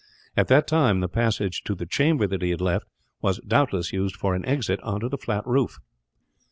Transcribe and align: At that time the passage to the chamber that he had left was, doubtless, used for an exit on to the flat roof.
At 0.35 0.47
that 0.47 0.65
time 0.65 0.99
the 1.01 1.07
passage 1.07 1.61
to 1.65 1.75
the 1.75 1.85
chamber 1.85 2.25
that 2.25 2.41
he 2.41 2.49
had 2.49 2.59
left 2.59 2.87
was, 3.21 3.37
doubtless, 3.45 3.93
used 3.93 4.15
for 4.15 4.33
an 4.33 4.43
exit 4.47 4.79
on 4.81 4.99
to 5.01 5.09
the 5.09 5.15
flat 5.19 5.45
roof. 5.45 5.77